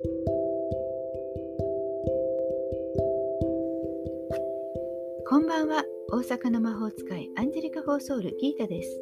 [0.00, 0.06] こ
[5.40, 5.82] んばんは。
[6.12, 9.00] 大阪の魔法使いアンジェリカ・フォーソールギータです。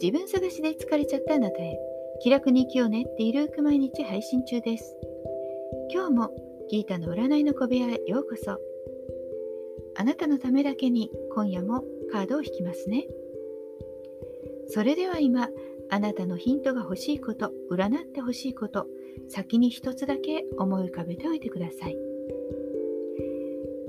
[0.00, 1.76] 自分探しで疲れちゃったあなたへ
[2.22, 4.96] 気楽に生きようねってゆるく毎日配信中です。
[5.92, 6.30] 今日も
[6.70, 8.60] ギータの占いの小部屋へようこそ。
[9.96, 11.82] あなたのためだけに今夜も
[12.12, 13.08] カードを引きますね。
[14.68, 15.48] それでは今
[15.90, 18.86] あなたのヒントが欲しいこと占って欲しいこと
[19.28, 21.96] 先に一つだけ思い浮かべておいてください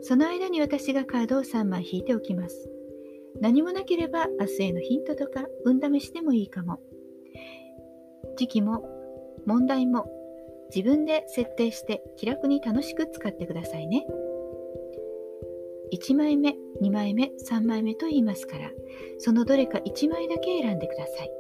[0.02, 2.70] その間に私がカードを3枚引いておきます
[3.42, 6.80] 何もなければ明日へのヒントとか運試しでもいいかも
[8.38, 8.84] 時期も
[9.46, 10.06] 問題も
[10.74, 14.06] 自分で設定して気楽に楽しく使ってくださいね。
[15.94, 18.72] 1枚目、2枚目、3枚目と言いますから、
[19.20, 21.32] そのどれか1枚だけ選んでください。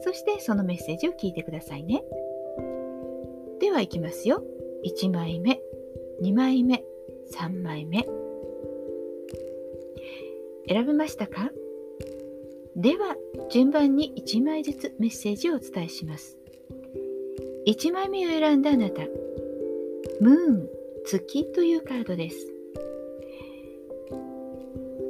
[0.00, 2.02] そしてそのメッセージを聞いてくださいね。
[3.80, 4.42] では行きますよ。
[4.84, 5.58] 1枚目、
[6.22, 6.84] 2枚目、
[7.32, 8.06] 3枚目。
[10.68, 11.50] 選べましたか？
[12.76, 13.16] では、
[13.50, 16.36] 順番に1枚ずつメッセージをお伝えします。
[17.66, 19.00] 1枚目を選んだあなた、
[20.20, 20.68] ムーン、
[21.06, 22.52] 月というカードです。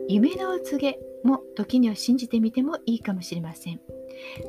[0.09, 3.81] 夢のお告げも時には信じてみてもいいかもしれません。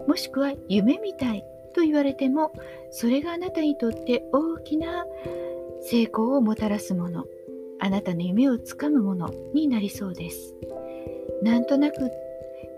[0.08, 2.52] もしくは夢みたいと言われても、
[2.90, 5.06] それがあなたにとって大きな
[5.82, 7.26] 成功をもたらすもの、
[7.80, 10.56] あなたの夢をつかむものになりそうです。
[11.42, 12.12] なんとなく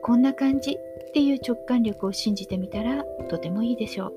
[0.01, 4.13] こんな感じっていう直感力を信じてみたらとてもいいでしょう。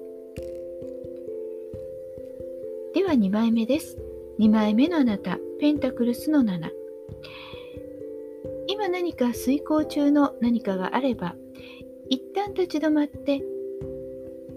[2.94, 3.98] では2枚目です。
[4.38, 6.70] 2枚目のあなた、ペンタクルスの7。
[8.68, 11.36] 今何か遂行中の何かがあれば
[12.08, 13.42] 一旦立ち止まって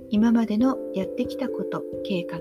[0.09, 2.39] 今までのやってきたこと計画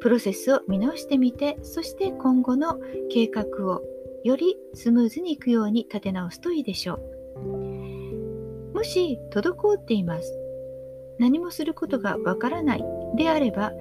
[0.00, 2.78] プロセスを見直してみてそして今後の
[3.10, 3.82] 計画を
[4.24, 7.00] よりスムーズにいくように立て直すといいでしょ
[7.34, 10.38] うもし滞っています
[11.18, 12.84] 何もすることがわからない
[13.16, 13.72] であれば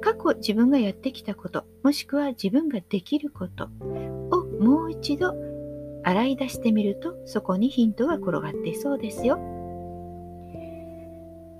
[0.00, 5.34] 過去自分がやってきたこともしくは自分ができることをもう一度
[6.04, 9.61] 洗い出してみるとそこにヒントが転がっていそうですよ。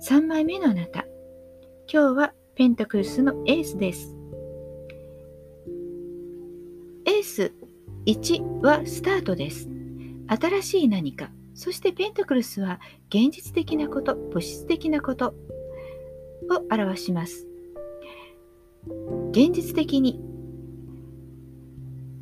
[0.05, 1.05] 3枚目のあなた。
[1.89, 4.13] 今日はペンタクルスのエースです。
[7.05, 7.53] エース
[8.05, 9.69] 1はスタートです。
[10.27, 11.31] 新しい何か。
[11.55, 15.33] そしてペンタクルスは現実的なこと、物質的なことを
[16.69, 17.47] 表します。
[19.31, 20.19] 現実的に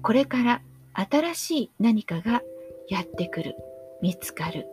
[0.03, 0.61] これから
[0.93, 2.43] 新しい何かが
[2.89, 3.55] やってくる、
[4.03, 4.67] 見つかる、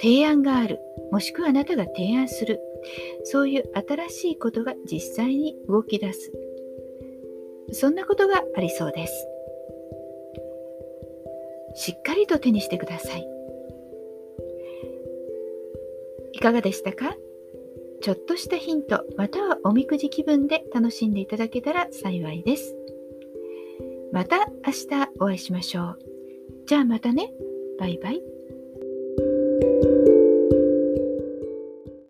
[0.00, 2.60] 提案がある、もしくはあなたが提案する、
[3.24, 6.32] そういう新しいことが実際に動き出す。
[7.72, 9.26] そんなことがありそうです。
[11.74, 13.26] しっかりと手にしてください。
[16.32, 17.16] いかがでしたか？
[18.00, 22.74] ちょっとしたヒント、またはおみくじ気分で楽しんでいただけたら幸いです。
[24.10, 25.98] また明日お会いしましょう。
[26.66, 27.30] じゃあまたね。
[27.78, 28.22] バイバイ。